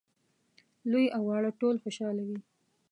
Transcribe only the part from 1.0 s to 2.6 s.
او واړه ټول خوشاله وي.